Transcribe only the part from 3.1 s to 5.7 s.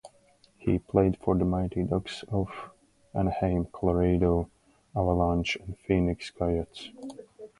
Anaheim, Colorado Avalanche,